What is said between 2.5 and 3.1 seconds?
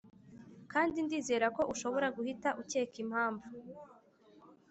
ukeka